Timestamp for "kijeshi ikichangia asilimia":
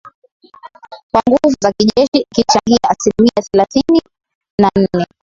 1.71-3.43